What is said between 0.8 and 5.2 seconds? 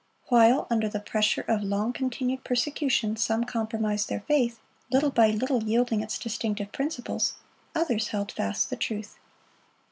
the pressure of long continued persecution, some compromised their faith, little